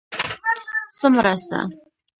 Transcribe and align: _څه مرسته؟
_څه 0.97 1.07
مرسته؟ 1.15 1.59